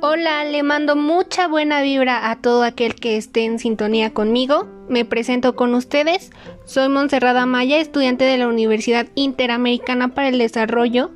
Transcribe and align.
Hola, 0.00 0.44
le 0.44 0.62
mando 0.62 0.96
mucha 0.96 1.48
buena 1.48 1.80
vibra 1.80 2.30
a 2.30 2.40
todo 2.40 2.62
aquel 2.62 2.94
que 2.94 3.16
esté 3.16 3.44
en 3.44 3.58
sintonía 3.58 4.12
conmigo. 4.12 4.66
Me 4.88 5.04
presento 5.04 5.56
con 5.56 5.74
ustedes. 5.74 6.30
Soy 6.66 6.88
Monserrada 6.88 7.46
Maya, 7.46 7.78
estudiante 7.78 8.24
de 8.24 8.36
la 8.36 8.48
Universidad 8.48 9.06
Interamericana 9.14 10.14
para 10.14 10.28
el 10.28 10.38
Desarrollo, 10.38 11.10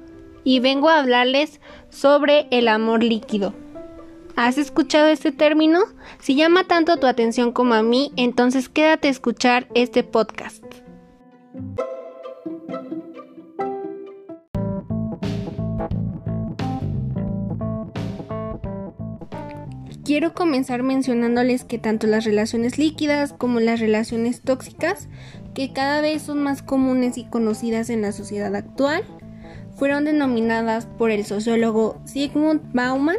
y 0.45 0.61
vengo 0.61 0.89
a 0.89 0.99
hablarles 0.99 1.61
sobre 1.91 2.47
el 2.51 2.69
amor 2.69 3.03
líquido. 3.05 3.55
¿Has 4.37 4.57
escuchado 4.57 5.09
este 5.09 5.33
término? 5.33 5.81
Si 6.19 6.35
llama 6.35 6.65
tanto 6.65 6.97
tu 6.97 7.07
atención 7.07 7.53
como 7.53 7.75
a 7.75 7.83
mí, 7.83 8.11
entonces 8.17 8.69
quédate 8.71 9.09
a 9.09 9.13
escuchar 9.13 9.69
este 9.75 10.03
podcast. 10.03 10.65
Quiero 20.05 20.35
comenzar 20.35 20.83
mencionándoles 20.83 21.63
que 21.63 21.79
tanto 21.79 22.09
las 22.09 22.25
relaciones 22.25 22.77
líquidas 22.77 23.33
como 23.33 23.61
las 23.61 23.79
relaciones 23.79 24.41
tóxicas, 24.41 25.09
que 25.55 25.73
cada 25.73 26.01
vez 26.01 26.23
son 26.23 26.43
más 26.43 26.61
comunes 26.61 27.19
y 27.19 27.25
conocidas 27.25 27.89
en 27.89 28.03
la 28.03 28.11
sociedad 28.11 28.55
actual, 28.57 29.05
fueron 29.77 30.05
denominadas 30.05 30.87
por 30.87 31.13
el 31.13 31.25
sociólogo 31.25 32.01
Sigmund 32.05 32.61
Bauman 32.73 33.17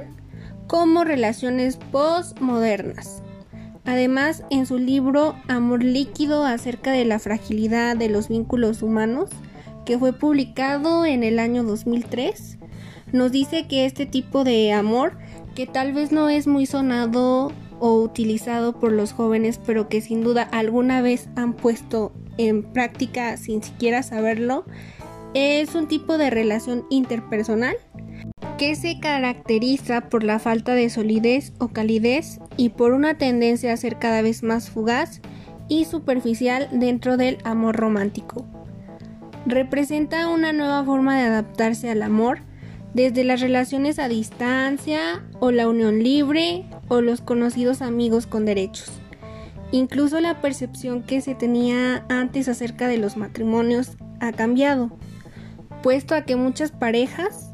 como 0.67 1.05
relaciones 1.05 1.77
postmodernas. 1.77 3.23
Además, 3.85 4.43
en 4.49 4.65
su 4.65 4.77
libro 4.77 5.35
Amor 5.47 5.83
líquido 5.85 6.45
acerca 6.45 6.91
de 6.91 7.05
la 7.05 7.19
fragilidad 7.19 7.95
de 7.95 8.09
los 8.09 8.27
vínculos 8.27 8.81
humanos, 8.81 9.29
que 9.85 9.97
fue 9.97 10.11
publicado 10.11 11.05
en 11.05 11.23
el 11.23 11.39
año 11.39 11.63
2003, 11.63 12.57
nos 13.13 13.31
dice 13.31 13.67
que 13.67 13.85
este 13.85 14.05
tipo 14.05 14.43
de 14.43 14.73
amor 14.73 15.17
que 15.55 15.67
tal 15.67 15.93
vez 15.93 16.11
no 16.11 16.29
es 16.29 16.47
muy 16.47 16.65
sonado 16.65 17.51
o 17.79 18.01
utilizado 18.01 18.79
por 18.79 18.91
los 18.91 19.13
jóvenes, 19.13 19.59
pero 19.65 19.89
que 19.89 20.01
sin 20.01 20.23
duda 20.23 20.43
alguna 20.43 21.01
vez 21.01 21.29
han 21.35 21.53
puesto 21.53 22.13
en 22.37 22.63
práctica 22.63 23.37
sin 23.37 23.61
siquiera 23.61 24.03
saberlo, 24.03 24.65
es 25.33 25.75
un 25.75 25.87
tipo 25.87 26.17
de 26.17 26.29
relación 26.29 26.85
interpersonal 26.89 27.75
que 28.57 28.75
se 28.75 28.99
caracteriza 28.99 30.09
por 30.09 30.23
la 30.23 30.39
falta 30.39 30.75
de 30.75 30.89
solidez 30.89 31.53
o 31.57 31.69
calidez 31.69 32.39
y 32.55 32.69
por 32.69 32.93
una 32.93 33.17
tendencia 33.17 33.73
a 33.73 33.77
ser 33.77 33.97
cada 33.97 34.21
vez 34.21 34.43
más 34.43 34.69
fugaz 34.69 35.21
y 35.67 35.85
superficial 35.85 36.69
dentro 36.71 37.17
del 37.17 37.37
amor 37.43 37.75
romántico. 37.75 38.45
Representa 39.45 40.29
una 40.29 40.53
nueva 40.53 40.83
forma 40.83 41.17
de 41.17 41.23
adaptarse 41.23 41.89
al 41.89 42.03
amor, 42.03 42.39
desde 42.93 43.23
las 43.23 43.41
relaciones 43.41 43.99
a 43.99 44.07
distancia 44.07 45.23
o 45.39 45.51
la 45.51 45.67
unión 45.67 46.03
libre 46.03 46.65
o 46.87 47.01
los 47.01 47.21
conocidos 47.21 47.81
amigos 47.81 48.27
con 48.27 48.45
derechos. 48.45 48.91
Incluso 49.71 50.19
la 50.19 50.39
percepción 50.41 51.01
que 51.01 51.21
se 51.21 51.33
tenía 51.33 52.05
antes 52.07 52.47
acerca 52.47 52.87
de 52.87 52.97
los 52.97 53.17
matrimonios 53.17 53.97
ha 54.19 54.31
cambiado, 54.31 54.95
puesto 55.81 56.13
a 56.13 56.21
que 56.21 56.35
muchas 56.35 56.71
parejas 56.71 57.51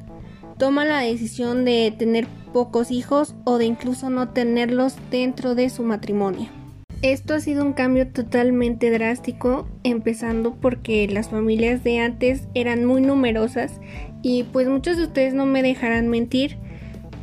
toman 0.57 0.89
la 0.89 0.99
decisión 0.99 1.63
de 1.63 1.93
tener 1.97 2.27
pocos 2.51 2.91
hijos 2.91 3.35
o 3.45 3.57
de 3.57 3.65
incluso 3.65 4.09
no 4.09 4.29
tenerlos 4.29 4.95
dentro 5.09 5.55
de 5.55 5.69
su 5.69 5.83
matrimonio. 5.83 6.58
Esto 7.01 7.35
ha 7.35 7.39
sido 7.39 7.63
un 7.63 7.71
cambio 7.71 8.09
totalmente 8.09 8.91
drástico, 8.91 9.65
empezando 9.83 10.55
porque 10.55 11.07
las 11.07 11.29
familias 11.29 11.81
de 11.81 11.99
antes 11.99 12.49
eran 12.53 12.83
muy 12.83 13.01
numerosas 13.01 13.79
y 14.21 14.43
pues 14.43 14.67
muchos 14.67 14.97
de 14.97 15.03
ustedes 15.03 15.33
no 15.33 15.45
me 15.45 15.63
dejarán 15.63 16.09
mentir 16.09 16.57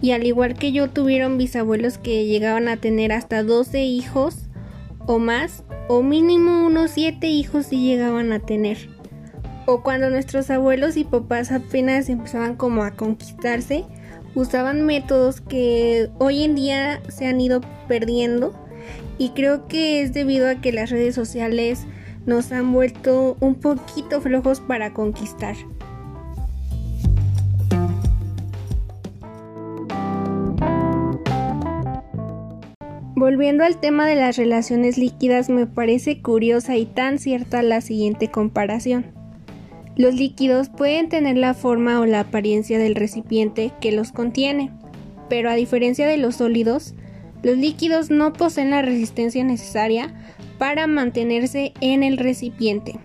y 0.00 0.12
al 0.12 0.24
igual 0.24 0.55
que 0.55 0.72
yo 0.72 0.88
tuvieron 0.88 1.36
bisabuelos 1.36 1.98
que 1.98 2.24
llegaban 2.24 2.68
a 2.68 2.78
tener 2.78 3.12
hasta 3.12 3.42
12 3.42 3.84
hijos 3.84 4.48
o 5.06 5.18
más 5.18 5.62
o 5.89 6.02
mínimo 6.02 6.64
unos 6.64 6.92
7 6.92 7.27
hijos 7.28 7.67
si 7.67 7.84
llegaban 7.84 8.33
a 8.33 8.39
tener. 8.39 8.89
O 9.67 9.83
cuando 9.83 10.08
nuestros 10.08 10.48
abuelos 10.48 10.96
y 10.96 11.05
papás 11.05 11.52
apenas 11.52 12.08
empezaban 12.08 12.56
como 12.56 12.83
a 12.83 12.92
conquistarse, 12.92 13.84
usaban 14.34 14.86
métodos 14.86 15.42
que 15.42 16.08
hoy 16.18 16.45
en 16.45 16.55
día 16.55 17.02
se 17.08 17.27
han 17.27 17.42
ido 17.42 17.61
perdiendo 17.89 18.55
y 19.18 19.30
creo 19.30 19.68
que 19.68 20.02
es 20.02 20.12
debido 20.12 20.48
a 20.48 20.56
que 20.56 20.72
las 20.72 20.90
redes 20.90 21.14
sociales 21.14 21.86
nos 22.27 22.52
han 22.52 22.72
vuelto 22.72 23.36
un 23.40 23.54
poquito 23.54 24.20
flojos 24.20 24.60
para 24.60 24.92
conquistar. 24.92 25.56
Volviendo 33.14 33.64
al 33.64 33.80
tema 33.80 34.06
de 34.06 34.14
las 34.14 34.36
relaciones 34.36 34.98
líquidas, 34.98 35.48
me 35.48 35.66
parece 35.66 36.20
curiosa 36.20 36.77
y 36.77 36.84
tan 36.84 37.18
cierta 37.18 37.62
la 37.62 37.80
siguiente 37.80 38.30
comparación. 38.30 39.06
Los 39.96 40.14
líquidos 40.14 40.68
pueden 40.68 41.08
tener 41.08 41.38
la 41.38 41.54
forma 41.54 41.98
o 41.98 42.04
la 42.04 42.20
apariencia 42.20 42.78
del 42.78 42.94
recipiente 42.94 43.72
que 43.80 43.90
los 43.90 44.12
contiene, 44.12 44.70
pero 45.30 45.48
a 45.48 45.54
diferencia 45.54 46.06
de 46.06 46.18
los 46.18 46.36
sólidos, 46.36 46.94
los 47.46 47.57
líquidos 47.57 48.11
no 48.11 48.33
poseen 48.33 48.70
la 48.70 48.83
resistencia 48.83 49.45
necesaria 49.45 50.12
para 50.58 50.89
mantenerse 50.89 51.74
en 51.80 52.02
el 52.02 52.17
recipiente. 52.17 52.98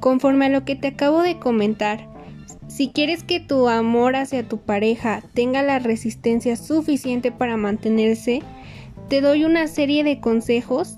Conforme 0.00 0.46
a 0.46 0.48
lo 0.48 0.64
que 0.64 0.74
te 0.74 0.86
acabo 0.88 1.20
de 1.20 1.38
comentar, 1.38 2.08
si 2.66 2.88
quieres 2.88 3.22
que 3.22 3.38
tu 3.38 3.68
amor 3.68 4.16
hacia 4.16 4.48
tu 4.48 4.56
pareja 4.56 5.22
tenga 5.34 5.62
la 5.62 5.78
resistencia 5.80 6.56
suficiente 6.56 7.30
para 7.30 7.58
mantenerse, 7.58 8.40
te 9.10 9.20
doy 9.20 9.44
una 9.44 9.66
serie 9.66 10.02
de 10.02 10.18
consejos 10.20 10.96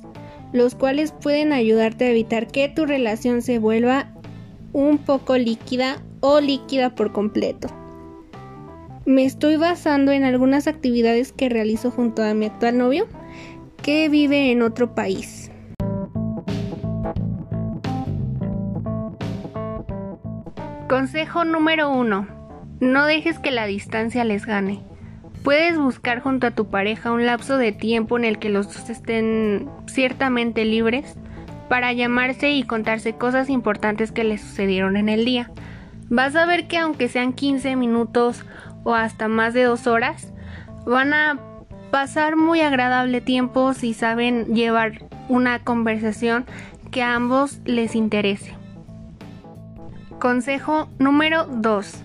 los 0.53 0.77
cuales 0.77 1.11
pueden 1.11 1.53
ayudarte 1.53 2.05
a 2.05 2.11
evitar 2.11 2.47
que 2.47 2.69
tu 2.69 2.87
relación 2.87 3.43
se 3.43 3.59
vuelva 3.59 4.13
un 4.73 4.99
poco 4.99 5.37
líquida 5.37 6.01
o 6.21 6.41
líquida 6.41 6.95
por 6.95 7.11
completo. 7.11 7.82
Me 9.05 9.25
estoy 9.25 9.57
basando 9.57 10.13
en 10.13 10.23
algunas 10.23 10.69
actividades 10.69 11.33
que 11.33 11.49
realizo 11.49 11.91
junto 11.91 12.23
a 12.23 12.35
mi 12.35 12.47
actual 12.47 12.79
novio, 12.79 13.09
que 13.83 14.09
vive 14.09 14.53
en 14.53 14.63
otro 14.63 14.95
país. 14.95 15.51
Consejo 20.89 21.45
número 21.45 21.91
1. 21.91 22.29
No 22.79 23.07
dejes 23.07 23.41
que 23.41 23.51
la 23.51 23.67
distancia 23.67 24.23
les 24.23 24.47
gane. 24.47 24.81
Puedes 25.43 25.77
buscar 25.77 26.21
junto 26.21 26.47
a 26.47 26.53
tu 26.53 26.67
pareja 26.67 27.11
un 27.11 27.27
lapso 27.27 27.59
de 27.59 27.73
tiempo 27.73 28.17
en 28.17 28.25
el 28.25 28.39
que 28.39 28.51
los 28.51 28.67
dos 28.67 28.89
estén 28.89 29.69
ciertamente 29.87 30.65
libres 30.65 31.17
para 31.69 31.93
llamarse 31.93 32.53
y 32.53 32.63
contarse 32.63 33.15
cosas 33.15 33.51
importantes 33.51 34.13
que 34.13 34.23
les 34.23 34.43
sucedieron 34.43 34.97
en 34.97 35.09
el 35.09 35.25
día. 35.25 35.51
Vas 36.09 36.37
a 36.37 36.47
ver 36.47 36.69
que 36.69 36.77
aunque 36.77 37.09
sean 37.09 37.33
15 37.33 37.75
minutos 37.75 38.45
o 38.85 38.95
hasta 38.95 39.29
más 39.29 39.55
de 39.55 39.65
dos 39.65 39.87
horas, 39.87 40.33
van 40.87 41.15
a 41.15 41.39
pasar 41.91 42.37
muy 42.37 42.61
agradable 42.61 43.21
tiempo 43.21 43.75
si 43.75 43.95
saben 43.95 44.55
llevar 44.55 45.05
una 45.29 45.59
conversación 45.59 46.47
que 46.91 47.03
a 47.03 47.15
ambos 47.15 47.61
les 47.65 47.95
interese. 47.95 48.55
Consejo 50.19 50.89
número 50.99 51.47
2. 51.47 52.03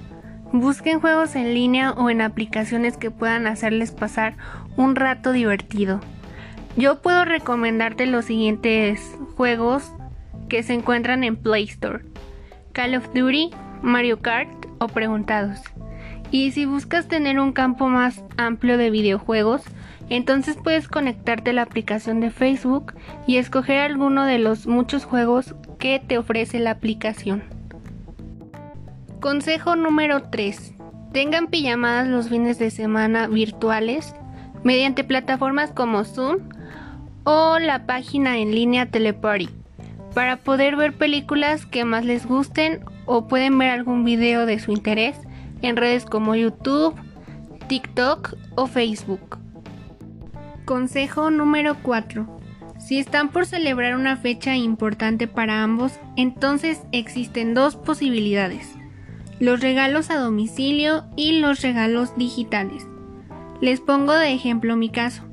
Busquen 0.54 1.00
juegos 1.00 1.36
en 1.36 1.54
línea 1.54 1.92
o 1.92 2.10
en 2.10 2.22
aplicaciones 2.22 2.98
que 2.98 3.12
puedan 3.12 3.48
hacerles 3.48 3.92
pasar 3.92 4.36
un 4.76 4.96
rato 4.96 5.34
divertido. 5.34 6.00
Yo 6.78 7.02
puedo 7.02 7.26
recomendarte 7.26 8.06
los 8.06 8.26
siguientes 8.26 9.18
juegos 9.36 9.92
que 10.48 10.64
se 10.64 10.74
encuentran 10.74 11.24
en 11.24 11.36
Play 11.36 11.66
Store. 11.66 12.04
Call 12.72 12.96
of 12.96 13.14
Duty, 13.14 13.52
Mario 13.82 14.22
Kart 14.22 14.50
o 14.80 14.88
Preguntados. 14.88 15.60
Y 16.32 16.52
si 16.52 16.66
buscas 16.66 17.08
tener 17.08 17.40
un 17.40 17.54
campo 17.54 17.88
más 17.88 18.24
amplio 18.38 18.78
de 18.78 18.90
videojuegos, 18.90 19.62
entonces 20.10 20.58
puedes 20.62 20.88
conectarte 20.88 21.52
a 21.52 21.54
la 21.54 21.64
aplicación 21.64 22.20
de 22.20 22.32
Facebook 22.32 22.94
y 23.26 23.38
escoger 23.38 23.80
alguno 23.80 24.26
de 24.26 24.40
los 24.40 24.68
muchos 24.68 25.06
juegos 25.06 25.56
que 25.80 26.02
te 26.06 26.18
ofrece 26.18 26.60
la 26.60 26.72
aplicación. 26.72 27.44
Consejo 29.20 29.76
número 29.76 30.24
3. 30.24 30.74
Tengan 31.12 31.48
pijamadas 31.48 32.08
los 32.08 32.30
fines 32.30 32.60
de 32.60 32.72
semana 32.72 33.28
virtuales 33.28 34.14
mediante 34.64 35.04
plataformas 35.04 35.72
como 35.72 36.04
Zoom 36.04 36.50
o 37.24 37.58
la 37.60 37.86
página 37.86 38.38
en 38.38 38.52
línea 38.52 38.86
Teleparty 38.86 39.50
para 40.14 40.38
poder 40.38 40.76
ver 40.76 40.94
películas 40.94 41.66
que 41.66 41.86
más 41.86 42.06
les 42.06 42.26
gusten 42.26 42.80
o 43.06 43.28
pueden 43.28 43.58
ver 43.58 43.70
algún 43.70 44.04
video 44.04 44.46
de 44.46 44.60
su 44.60 44.72
interés 44.72 45.18
en 45.62 45.78
redes 45.78 46.06
como 46.06 46.36
YouTube, 46.36 46.96
TikTok 47.68 48.36
o 48.56 48.68
Facebook. 48.68 49.38
Consejo 50.66 51.32
número 51.32 51.78
4. 51.82 52.38
Si 52.80 53.00
están 53.00 53.30
por 53.30 53.46
celebrar 53.46 53.96
una 53.96 54.18
fecha 54.18 54.56
importante 54.56 55.28
para 55.28 55.64
ambos, 55.64 56.00
entonces 56.16 56.82
existen 56.92 57.54
dos 57.54 57.76
posibilidades, 57.76 58.76
los 59.40 59.62
regalos 59.62 60.10
a 60.10 60.18
domicilio 60.18 61.06
y 61.16 61.40
los 61.40 61.62
regalos 61.62 62.16
digitales. 62.16 62.86
Les 63.60 63.82
pongo 63.82 64.14
de 64.14 64.34
ejemplo 64.34 64.76
mi 64.76 64.90
caso. 64.90 65.24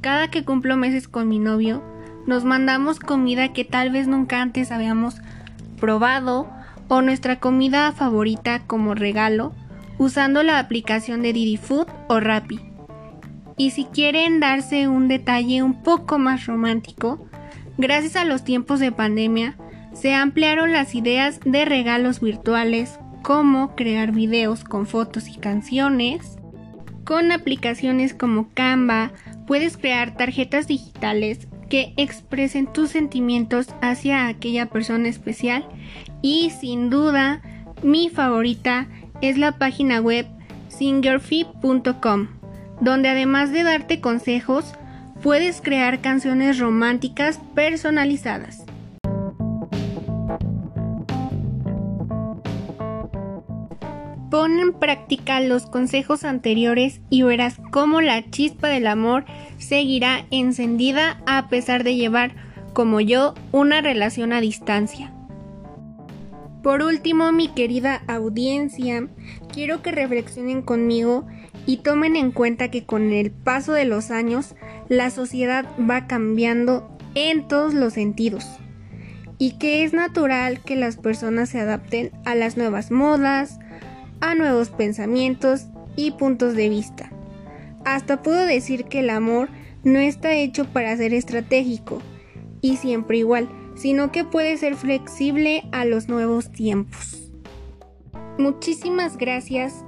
Cada 0.00 0.28
que 0.28 0.44
cumplo 0.44 0.76
meses 0.76 1.08
con 1.08 1.28
mi 1.28 1.38
novio, 1.38 1.82
nos 2.26 2.44
mandamos 2.44 3.00
comida 3.00 3.52
que 3.52 3.64
tal 3.64 3.90
vez 3.90 4.06
nunca 4.06 4.40
antes 4.40 4.70
habíamos 4.70 5.16
probado 5.80 6.48
o 6.88 7.02
nuestra 7.02 7.40
comida 7.40 7.90
favorita 7.92 8.60
como 8.66 8.94
regalo 8.94 9.52
usando 10.02 10.42
la 10.42 10.58
aplicación 10.58 11.22
de 11.22 11.32
Didi 11.32 11.56
Food 11.56 11.86
o 12.08 12.18
Rappi. 12.18 12.58
Y 13.56 13.70
si 13.70 13.84
quieren 13.84 14.40
darse 14.40 14.88
un 14.88 15.06
detalle 15.06 15.62
un 15.62 15.82
poco 15.82 16.18
más 16.18 16.46
romántico, 16.46 17.24
gracias 17.78 18.16
a 18.16 18.24
los 18.24 18.42
tiempos 18.42 18.80
de 18.80 18.90
pandemia, 18.90 19.56
se 19.92 20.14
ampliaron 20.14 20.72
las 20.72 20.96
ideas 20.96 21.38
de 21.44 21.64
regalos 21.64 22.20
virtuales 22.20 22.98
como 23.22 23.76
crear 23.76 24.10
videos 24.10 24.64
con 24.64 24.86
fotos 24.86 25.28
y 25.28 25.36
canciones. 25.36 26.36
Con 27.04 27.30
aplicaciones 27.30 28.12
como 28.12 28.48
Canva 28.54 29.12
puedes 29.46 29.76
crear 29.76 30.16
tarjetas 30.16 30.66
digitales 30.66 31.46
que 31.68 31.94
expresen 31.96 32.66
tus 32.66 32.90
sentimientos 32.90 33.68
hacia 33.80 34.26
aquella 34.26 34.66
persona 34.66 35.08
especial 35.08 35.64
y 36.22 36.50
sin 36.50 36.90
duda 36.90 37.40
mi 37.82 38.08
favorita 38.08 38.88
es 39.22 39.38
la 39.38 39.52
página 39.52 40.00
web 40.00 40.26
singerfee.com 40.68 42.28
donde 42.82 43.08
además 43.08 43.52
de 43.52 43.62
darte 43.62 44.00
consejos, 44.00 44.74
puedes 45.22 45.60
crear 45.60 46.00
canciones 46.00 46.58
románticas 46.58 47.38
personalizadas. 47.54 48.64
Pon 54.30 54.58
en 54.58 54.72
práctica 54.72 55.40
los 55.40 55.66
consejos 55.66 56.24
anteriores 56.24 57.00
y 57.08 57.22
verás 57.22 57.60
cómo 57.70 58.00
la 58.00 58.28
chispa 58.30 58.66
del 58.66 58.88
amor 58.88 59.24
seguirá 59.58 60.24
encendida 60.32 61.22
a 61.26 61.48
pesar 61.48 61.84
de 61.84 61.94
llevar, 61.94 62.34
como 62.72 63.00
yo, 63.00 63.34
una 63.52 63.80
relación 63.80 64.32
a 64.32 64.40
distancia. 64.40 65.12
Por 66.62 66.82
último, 66.82 67.32
mi 67.32 67.48
querida 67.48 68.02
audiencia, 68.06 69.08
quiero 69.52 69.82
que 69.82 69.90
reflexionen 69.90 70.62
conmigo 70.62 71.26
y 71.66 71.78
tomen 71.78 72.16
en 72.16 72.30
cuenta 72.30 72.70
que 72.70 72.84
con 72.84 73.12
el 73.12 73.30
paso 73.30 73.72
de 73.72 73.84
los 73.84 74.10
años 74.10 74.54
la 74.88 75.10
sociedad 75.10 75.66
va 75.78 76.06
cambiando 76.06 76.96
en 77.14 77.48
todos 77.48 77.74
los 77.74 77.94
sentidos 77.94 78.46
y 79.38 79.58
que 79.58 79.82
es 79.82 79.92
natural 79.92 80.62
que 80.62 80.76
las 80.76 80.96
personas 80.96 81.48
se 81.48 81.58
adapten 81.58 82.12
a 82.24 82.36
las 82.36 82.56
nuevas 82.56 82.92
modas, 82.92 83.58
a 84.20 84.36
nuevos 84.36 84.70
pensamientos 84.70 85.66
y 85.96 86.12
puntos 86.12 86.54
de 86.54 86.68
vista. 86.68 87.10
Hasta 87.84 88.22
puedo 88.22 88.46
decir 88.46 88.84
que 88.84 89.00
el 89.00 89.10
amor 89.10 89.48
no 89.82 89.98
está 89.98 90.32
hecho 90.34 90.66
para 90.66 90.96
ser 90.96 91.12
estratégico 91.12 92.00
y 92.60 92.76
siempre 92.76 93.18
igual, 93.18 93.48
sino 93.74 94.12
que 94.12 94.24
puede 94.24 94.56
ser 94.56 94.76
flexible 94.76 95.64
a 95.72 95.84
los 95.84 96.08
nuevos 96.08 96.52
tiempos. 96.52 97.30
Muchísimas 98.38 99.16
gracias 99.16 99.84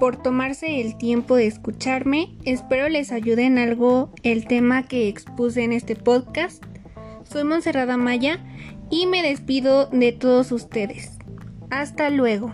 por 0.00 0.16
tomarse 0.16 0.80
el 0.80 0.96
tiempo 0.96 1.36
de 1.36 1.46
escucharme. 1.46 2.36
Espero 2.44 2.88
les 2.88 3.12
ayude 3.12 3.44
en 3.44 3.58
algo 3.58 4.10
el 4.22 4.46
tema 4.46 4.82
que 4.82 5.08
expuse 5.08 5.62
en 5.62 5.72
este 5.72 5.96
podcast. 5.96 6.62
Soy 7.24 7.44
Monserrada 7.44 7.96
Maya 7.96 8.44
y 8.90 9.06
me 9.06 9.22
despido 9.22 9.86
de 9.86 10.12
todos 10.12 10.52
ustedes. 10.52 11.18
Hasta 11.70 12.10
luego. 12.10 12.52